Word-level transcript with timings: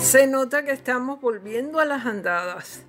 Se 0.00 0.26
nota 0.26 0.64
que 0.64 0.72
estamos 0.72 1.20
volviendo 1.20 1.78
a 1.78 1.84
las 1.84 2.06
andadas. 2.06 2.84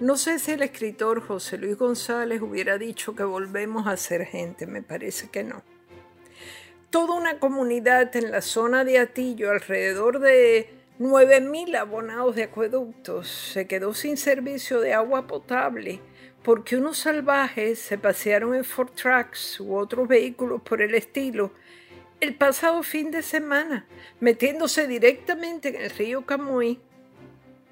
No 0.00 0.16
sé 0.16 0.38
si 0.38 0.52
el 0.52 0.62
escritor 0.62 1.20
José 1.20 1.58
Luis 1.58 1.76
González 1.76 2.40
hubiera 2.40 2.78
dicho 2.78 3.14
que 3.14 3.24
volvemos 3.24 3.86
a 3.86 3.96
ser 3.96 4.24
gente, 4.24 4.66
me 4.66 4.82
parece 4.82 5.28
que 5.28 5.44
no. 5.44 5.62
Toda 6.88 7.14
una 7.14 7.38
comunidad 7.40 8.14
en 8.16 8.30
la 8.30 8.40
zona 8.40 8.84
de 8.84 8.98
Atillo, 8.98 9.50
alrededor 9.50 10.20
de 10.20 10.70
9.000 10.98 11.76
abonados 11.76 12.36
de 12.36 12.44
acueductos, 12.44 13.28
se 13.28 13.66
quedó 13.66 13.92
sin 13.92 14.16
servicio 14.16 14.80
de 14.80 14.94
agua 14.94 15.26
potable 15.26 16.00
porque 16.46 16.76
unos 16.76 16.98
salvajes 16.98 17.80
se 17.80 17.98
pasearon 17.98 18.54
en 18.54 18.64
Ford 18.64 18.92
Trucks 18.94 19.58
u 19.58 19.74
otros 19.74 20.06
vehículos 20.06 20.62
por 20.62 20.80
el 20.80 20.94
estilo 20.94 21.50
el 22.20 22.34
pasado 22.34 22.82
fin 22.82 23.10
de 23.10 23.22
semana, 23.22 23.86
metiéndose 24.20 24.86
directamente 24.86 25.68
en 25.68 25.76
el 25.76 25.90
río 25.90 26.24
Camuy 26.24 26.80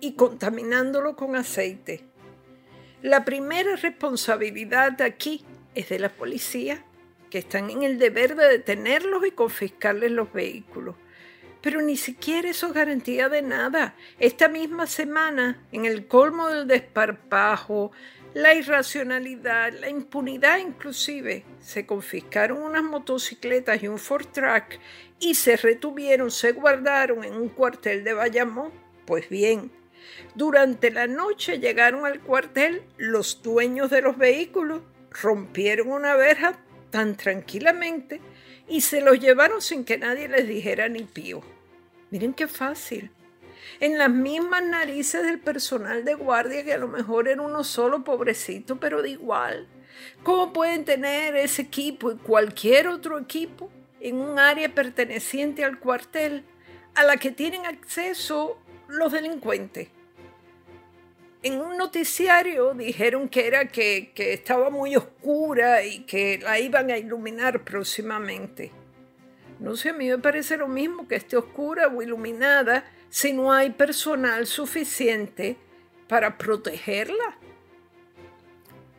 y 0.01 0.13
contaminándolo 0.13 1.17
con 1.17 1.35
aceite. 1.37 2.05
La 3.03 3.25
primera 3.25 3.77
responsabilidad 3.77 5.01
aquí 5.03 5.45
es 5.75 5.89
de 5.89 5.99
la 5.99 6.11
policía, 6.11 6.85
que 7.31 7.39
están 7.39 7.71
en 7.71 7.83
el 7.83 7.99
deber 7.99 8.37
de 8.37 8.47
detenerlos 8.47 9.27
y 9.27 9.31
confiscarles 9.33 10.13
los 10.13 10.33
vehículos. 10.33 10.95
Pero 11.61 11.81
ni 11.81 11.97
siquiera 11.97 12.51
eso 12.51 12.69
es 12.69 12.73
garantía 12.75 13.29
de 13.29 13.43
nada. 13.43 13.97
Esta 14.19 14.49
misma 14.49 14.87
semana, 14.87 15.67
en 15.73 15.87
el 15.87 16.07
colmo 16.07 16.49
del 16.49 16.69
desparpajo, 16.69 17.91
la 18.35 18.53
irracionalidad, 18.53 19.73
la 19.73 19.89
impunidad 19.89 20.59
inclusive. 20.59 21.45
Se 21.61 21.87
confiscaron 21.87 22.63
unas 22.63 22.83
motocicletas 22.83 23.83
y 23.83 23.89
un 23.89 23.99
Ford 23.99 24.27
Truck 24.33 24.79
y 25.21 25.35
se 25.35 25.57
retuvieron, 25.57 26.31
se 26.31 26.53
guardaron 26.53 27.25
en 27.25 27.35
un 27.35 27.49
cuartel 27.49 28.03
de 28.05 28.13
Bayamón. 28.13 28.73
Pues 29.07 29.29
bien, 29.29 29.71
durante 30.35 30.91
la 30.91 31.07
noche 31.07 31.61
llegaron 31.61 32.05
al 32.05 32.21
cuartel 32.21 32.83
los 32.97 33.43
dueños 33.43 33.91
de 33.91 34.03
los 34.03 34.19
vehículos, 34.19 34.83
rompieron 35.11 35.91
una 35.91 36.17
verja 36.17 36.59
tan 36.91 37.17
tranquilamente 37.17 38.21
y 38.69 38.81
se 38.81 39.01
los 39.01 39.21
llevaron 39.21 39.63
sin 39.63 39.85
que 39.85 39.99
nadie 39.99 40.29
les 40.29 40.49
dijera 40.49 40.89
ni 40.89 41.05
pío. 41.05 41.43
Miren 42.11 42.35
qué 42.35 42.49
fácil 42.49 43.11
en 43.81 43.99
las 43.99 44.11
mismas 44.11 44.63
narices 44.65 45.23
del 45.23 45.41
personal 45.41 46.05
de 46.05 46.15
guardia, 46.15 46.65
que 46.65 46.75
a 46.75 46.79
lo 46.79 46.89
mejor 46.89 47.29
era 47.29 47.43
uno 47.43 47.65
solo 47.65 48.05
pobrecito, 48.05 48.79
pero 48.81 49.03
de 49.03 49.11
igual. 49.11 49.69
¿Cómo 50.23 50.53
pueden 50.53 50.85
tener 50.85 51.37
ese 51.37 51.63
equipo 51.63 52.11
y 52.11 52.17
cualquier 52.17 52.89
otro 52.89 53.19
equipo 53.19 53.71
en 54.01 54.17
un 54.17 54.39
área 54.39 54.75
perteneciente 54.75 55.65
al 55.65 55.79
cuartel 55.79 56.45
a 56.95 57.05
la 57.05 57.17
que 57.17 57.31
tienen 57.31 57.67
acceso 57.67 58.59
los 58.89 59.13
delincuentes? 59.13 59.89
En 61.43 61.61
un 61.61 61.77
noticiario 61.77 62.73
dijeron 62.73 63.29
que 63.29 63.47
era 63.47 63.69
que, 63.69 64.13
que 64.15 64.33
estaba 64.33 64.71
muy 64.71 64.97
oscura 64.97 65.85
y 65.85 66.01
que 66.05 66.39
la 66.39 66.59
iban 66.59 66.91
a 66.91 66.97
iluminar 66.97 67.65
próximamente. 67.65 68.73
No 69.61 69.77
sé, 69.77 69.91
a 69.91 69.93
mí 69.93 70.09
me 70.09 70.19
parece 70.19 70.57
lo 70.57 70.69
mismo 70.69 71.07
que 71.07 71.17
esté 71.17 71.37
oscura 71.37 71.89
o 71.89 72.03
iluminada 72.03 72.85
si 73.15 73.33
no 73.33 73.53
hay 73.53 73.71
personal 73.71 74.45
suficiente 74.45 75.57
para 76.09 76.37
protegerla. 76.37 77.39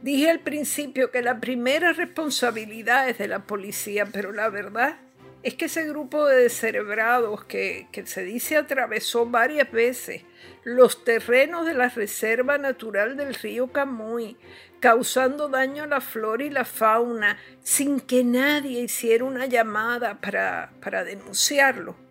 Dije 0.02 0.30
al 0.30 0.40
principio 0.40 1.12
que 1.12 1.22
la 1.22 1.42
primera 1.42 1.92
responsabilidad 1.92 3.10
es 3.10 3.18
de 3.18 3.28
la 3.28 3.40
policía, 3.40 4.06
pero 4.06 4.32
la 4.32 4.48
verdad 4.48 5.00
es 5.44 5.56
que 5.56 5.66
ese 5.66 5.86
grupo 5.86 6.26
de 6.26 6.44
descerebrados 6.44 7.44
que, 7.44 7.90
que, 7.92 8.08
se 8.08 8.24
dice 8.24 8.56
atravesó 8.56 9.26
varias 9.26 9.70
veces 9.70 10.22
los 10.64 11.04
terrenos 11.04 11.66
de 11.66 11.74
la 11.74 11.90
Reserva 11.90 12.58
Natural 12.58 13.18
del 13.18 13.34
río 13.34 13.68
Camuy, 13.68 14.38
causando 14.80 15.50
daño 15.50 15.84
a 15.84 15.88
la 15.88 16.00
flora 16.00 16.46
y 16.46 16.50
la 16.50 16.64
fauna 16.64 17.38
sin 17.64 18.00
que 18.00 18.24
nadie 18.24 18.80
hiciera 18.80 19.26
una 19.26 19.46
llamada 19.46 20.22
para, 20.22 20.72
para 20.80 21.04
denunciarlo. 21.04 22.05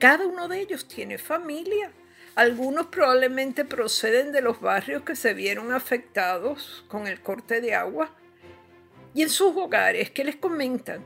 Cada 0.00 0.26
uno 0.26 0.48
de 0.48 0.60
ellos 0.60 0.88
tiene 0.88 1.18
familia. 1.18 1.92
Algunos 2.34 2.86
probablemente 2.86 3.66
proceden 3.66 4.32
de 4.32 4.40
los 4.40 4.58
barrios 4.58 5.02
que 5.02 5.14
se 5.14 5.34
vieron 5.34 5.74
afectados 5.74 6.86
con 6.88 7.06
el 7.06 7.20
corte 7.20 7.60
de 7.60 7.74
agua. 7.74 8.10
Y 9.12 9.20
en 9.20 9.28
sus 9.28 9.54
hogares, 9.54 10.10
¿qué 10.10 10.24
les 10.24 10.36
comentan? 10.36 11.04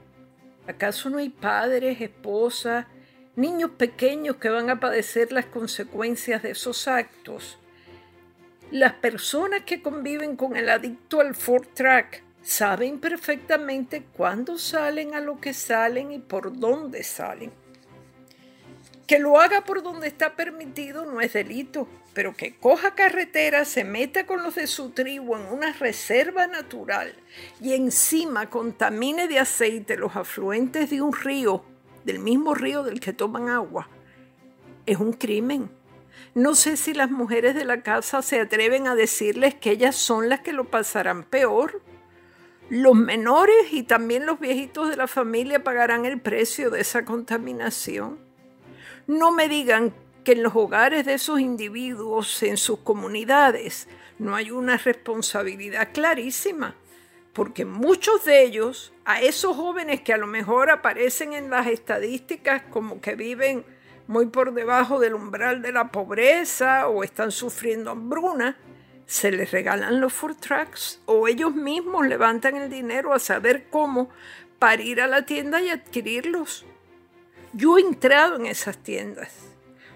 ¿Acaso 0.69 1.11
no 1.11 1.19
hay 1.19 1.29
padres, 1.29 2.01
esposas, 2.01 2.87
niños 3.35 3.73
pequeños 3.73 4.37
que 4.37 4.49
van 4.49 4.71
a 4.71 4.79
padecer 4.79 5.33
las 5.33 5.47
consecuencias 5.47 6.45
de 6.45 6.53
esos 6.53 6.87
actos? 6.87 7.59
Las 8.71 8.93
personas 8.93 9.63
que 9.63 9.83
conviven 9.83 10.37
con 10.37 10.57
el 10.57 10.69
adicto 10.69 11.21
al 11.21 11.35
Ford 11.35 11.67
Track 11.75 12.23
saben 12.43 13.01
perfectamente 13.01 14.05
cuándo 14.13 14.57
salen, 14.57 15.17
a 15.17 15.21
lo 15.21 15.41
que 15.41 15.53
salen 15.53 16.13
y 16.13 16.21
por 16.21 16.57
dónde 16.57 17.03
salen. 17.03 17.64
Que 19.07 19.19
lo 19.19 19.39
haga 19.39 19.65
por 19.65 19.83
donde 19.83 20.09
está 20.09 20.35
permitido 20.35 21.05
no 21.05 21.21
es 21.21 21.35
delito, 21.35 21.87
pero 22.15 22.35
que 22.35 22.55
coja 22.55 22.95
carretera, 22.95 23.65
se 23.65 23.85
meta 23.85 24.25
con 24.25 24.43
los 24.43 24.55
de 24.55 24.67
su 24.67 24.91
tribu 24.91 25.37
en 25.37 25.47
una 25.47 25.73
reserva 25.73 26.47
natural 26.47 27.15
y 27.61 27.75
encima 27.75 28.49
contamine 28.49 29.29
de 29.29 29.41
aceite 29.41 29.97
los 29.97 30.17
afluentes 30.17 30.89
de 30.91 31.03
un 31.03 31.13
río, 31.13 31.65
del 32.05 32.19
mismo 32.19 32.55
río 32.55 32.83
del 32.83 33.01
que 33.01 33.13
toman 33.13 33.49
agua, 33.49 33.89
es 34.87 34.99
un 34.99 35.13
crimen. 35.13 35.71
No 36.35 36.55
sé 36.55 36.77
si 36.77 36.95
las 36.95 37.11
mujeres 37.11 37.55
de 37.55 37.65
la 37.65 37.83
casa 37.83 38.23
se 38.23 38.41
atreven 38.41 38.87
a 38.87 38.95
decirles 38.95 39.55
que 39.55 39.71
ellas 39.71 39.97
son 39.97 40.29
las 40.29 40.41
que 40.41 40.53
lo 40.53 40.65
pasarán 40.65 41.25
peor. 41.25 41.83
Los 42.71 42.95
menores 42.95 43.73
y 43.73 43.83
también 43.83 44.27
los 44.27 44.41
viejitos 44.41 44.89
de 44.89 44.97
la 44.97 45.07
familia 45.07 45.63
pagarán 45.63 46.07
el 46.07 46.21
precio 46.21 46.71
de 46.71 46.81
esa 46.81 47.05
contaminación. 47.05 48.19
No 49.07 49.31
me 49.33 49.49
digan 49.49 49.93
que 50.25 50.33
en 50.33 50.43
los 50.43 50.57
hogares 50.57 51.05
de 51.05 51.15
esos 51.15 51.39
individuos, 51.41 52.43
en 52.43 52.57
sus 52.57 52.79
comunidades, 52.79 53.87
no 54.19 54.35
hay 54.35 54.51
una 54.51 54.79
responsabilidad 54.79 55.91
clarísima, 55.93 56.75
porque 57.35 57.65
muchos 57.65 58.25
de 58.25 58.43
ellos, 58.43 58.95
a 59.05 59.21
esos 59.21 59.57
jóvenes 59.57 60.01
que 60.01 60.15
a 60.15 60.17
lo 60.17 60.27
mejor 60.27 60.71
aparecen 60.71 61.35
en 61.35 61.51
las 61.51 61.67
estadísticas 61.67 62.63
como 62.71 63.01
que 63.03 63.15
viven 63.15 63.65
muy 64.07 64.27
por 64.27 64.55
debajo 64.55 64.99
del 64.99 65.15
umbral 65.15 65.61
de 65.61 65.73
la 65.73 65.91
pobreza 65.91 66.89
o 66.89 67.05
están 67.05 67.31
sufriendo 67.31 67.91
hambruna, 67.91 68.57
se 69.07 69.31
les 69.31 69.51
regalan 69.51 70.01
los 70.01 70.15
food 70.15 70.37
trucks 70.37 71.01
o 71.05 71.29
ellos 71.29 71.55
mismos 71.55 72.07
levantan 72.07 72.57
el 72.57 72.71
dinero 72.71 73.13
a 73.13 73.19
saber 73.19 73.69
cómo 73.69 74.09
para 74.59 74.83
ir 74.83 75.03
a 75.03 75.07
la 75.07 75.27
tienda 75.27 75.61
y 75.61 75.69
adquirirlos. 75.69 76.65
Yo 77.57 77.79
he 77.79 77.83
entrado 77.83 78.35
en 78.35 78.47
esas 78.47 78.79
tiendas. 78.79 79.33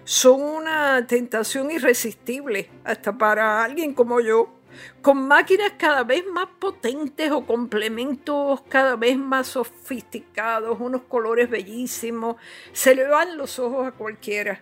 Son 0.05 0.41
una 0.41 1.05
tentación 1.05 1.69
irresistible, 1.71 2.69
hasta 2.85 3.17
para 3.17 3.61
alguien 3.61 3.93
como 3.93 4.21
yo, 4.21 4.61
con 5.01 5.27
máquinas 5.27 5.73
cada 5.77 6.05
vez 6.05 6.25
más 6.25 6.47
potentes 6.57 7.29
o 7.31 7.45
complementos 7.45 8.61
cada 8.69 8.95
vez 8.95 9.17
más 9.17 9.47
sofisticados, 9.47 10.79
unos 10.79 11.01
colores 11.01 11.49
bellísimos, 11.49 12.37
se 12.71 12.95
le 12.95 13.05
van 13.05 13.35
los 13.37 13.59
ojos 13.59 13.87
a 13.87 13.91
cualquiera. 13.91 14.61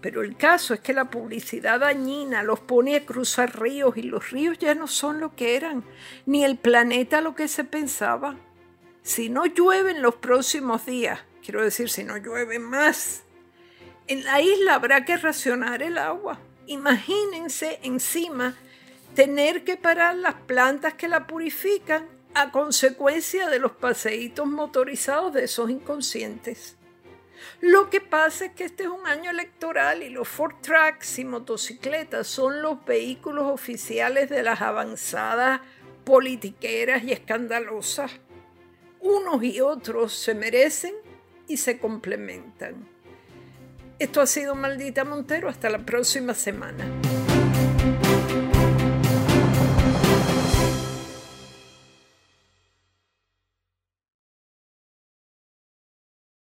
Pero 0.00 0.22
el 0.22 0.36
caso 0.36 0.74
es 0.74 0.80
que 0.80 0.92
la 0.92 1.10
publicidad 1.10 1.80
dañina 1.80 2.44
los 2.44 2.60
pone 2.60 2.94
a 2.94 3.04
cruzar 3.04 3.60
ríos 3.60 3.96
y 3.96 4.02
los 4.02 4.30
ríos 4.30 4.56
ya 4.56 4.76
no 4.76 4.86
son 4.86 5.18
lo 5.18 5.34
que 5.34 5.56
eran, 5.56 5.82
ni 6.26 6.44
el 6.44 6.58
planeta 6.58 7.20
lo 7.20 7.34
que 7.34 7.48
se 7.48 7.64
pensaba. 7.64 8.36
Si 9.02 9.28
no 9.30 9.46
llueve 9.46 9.98
los 9.98 10.14
próximos 10.14 10.86
días, 10.86 11.18
quiero 11.48 11.64
decir, 11.64 11.88
si 11.88 12.04
no 12.04 12.18
llueve 12.18 12.58
más, 12.58 13.22
en 14.06 14.22
la 14.22 14.42
isla 14.42 14.74
habrá 14.74 15.06
que 15.06 15.16
racionar 15.16 15.82
el 15.82 15.96
agua. 15.96 16.38
Imagínense 16.66 17.80
encima 17.82 18.54
tener 19.14 19.64
que 19.64 19.78
parar 19.78 20.14
las 20.16 20.34
plantas 20.34 20.92
que 20.92 21.08
la 21.08 21.26
purifican 21.26 22.06
a 22.34 22.52
consecuencia 22.52 23.48
de 23.48 23.60
los 23.60 23.72
paseitos 23.72 24.46
motorizados 24.46 25.32
de 25.32 25.44
esos 25.44 25.70
inconscientes. 25.70 26.76
Lo 27.62 27.88
que 27.88 28.02
pasa 28.02 28.44
es 28.44 28.52
que 28.52 28.64
este 28.64 28.82
es 28.82 28.90
un 28.90 29.06
año 29.06 29.30
electoral 29.30 30.02
y 30.02 30.10
los 30.10 30.28
Ford 30.28 30.56
Trucks 30.60 31.18
y 31.18 31.24
motocicletas 31.24 32.26
son 32.26 32.60
los 32.60 32.84
vehículos 32.84 33.46
oficiales 33.46 34.28
de 34.28 34.42
las 34.42 34.60
avanzadas 34.60 35.62
politiqueras 36.04 37.04
y 37.04 37.12
escandalosas. 37.12 38.12
Unos 39.00 39.42
y 39.42 39.62
otros 39.62 40.12
se 40.12 40.34
merecen 40.34 41.07
y 41.48 41.56
se 41.56 41.78
complementan. 41.78 42.86
Esto 43.98 44.20
ha 44.20 44.26
sido 44.26 44.54
Maldita 44.54 45.04
Montero. 45.04 45.48
Hasta 45.48 45.70
la 45.70 45.78
próxima 45.78 46.34
semana. 46.34 46.84